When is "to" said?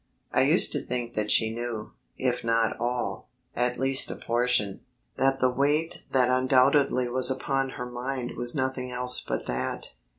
0.71-0.81